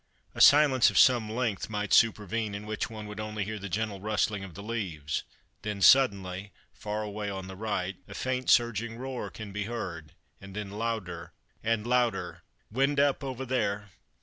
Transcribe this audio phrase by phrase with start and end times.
[0.33, 4.01] A silence of some length might supervene, in which one would only hear the gentle
[4.01, 5.21] rustling of the leaves;
[5.61, 10.55] then suddenly, far away on the right, a faint surging roar can be heard, and
[10.55, 11.33] then louder
[11.63, 12.41] and louder.
[12.71, 13.89] "Wind up over there."